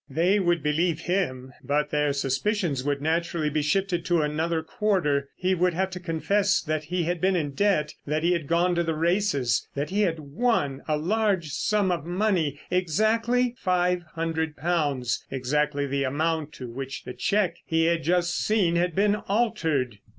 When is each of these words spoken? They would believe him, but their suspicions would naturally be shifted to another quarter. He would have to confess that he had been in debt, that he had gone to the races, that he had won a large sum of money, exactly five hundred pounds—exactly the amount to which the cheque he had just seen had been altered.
They 0.09 0.39
would 0.39 0.63
believe 0.63 1.01
him, 1.01 1.53
but 1.63 1.91
their 1.91 2.11
suspicions 2.11 2.83
would 2.83 3.03
naturally 3.03 3.51
be 3.51 3.61
shifted 3.61 4.03
to 4.05 4.23
another 4.23 4.63
quarter. 4.63 5.29
He 5.35 5.53
would 5.53 5.75
have 5.75 5.91
to 5.91 5.99
confess 5.99 6.59
that 6.59 6.85
he 6.85 7.03
had 7.03 7.21
been 7.21 7.35
in 7.35 7.51
debt, 7.51 7.93
that 8.07 8.23
he 8.23 8.31
had 8.31 8.47
gone 8.47 8.73
to 8.73 8.83
the 8.83 8.95
races, 8.95 9.67
that 9.75 9.91
he 9.91 10.01
had 10.01 10.19
won 10.19 10.81
a 10.87 10.97
large 10.97 11.49
sum 11.49 11.91
of 11.91 12.03
money, 12.03 12.59
exactly 12.71 13.53
five 13.59 14.01
hundred 14.15 14.57
pounds—exactly 14.57 15.85
the 15.85 16.03
amount 16.05 16.51
to 16.53 16.67
which 16.67 17.03
the 17.03 17.13
cheque 17.13 17.57
he 17.63 17.85
had 17.85 18.01
just 18.01 18.35
seen 18.35 18.77
had 18.77 18.95
been 18.95 19.17
altered. 19.27 19.99